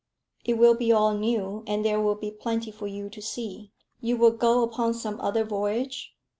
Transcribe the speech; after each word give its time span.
"It 0.43 0.55
will 0.57 0.73
be 0.73 0.91
all 0.91 1.13
new, 1.15 1.63
and 1.67 1.85
there 1.85 2.01
will 2.01 2.15
be 2.15 2.31
plenty 2.31 2.71
for 2.71 2.87
you 2.87 3.07
to 3.11 3.21
see." 3.21 3.71
"You 3.99 4.17
will 4.17 4.31
go 4.31 4.63
upon 4.63 4.95
some 4.95 5.21
other 5.21 5.43
voyage?" 5.43 6.15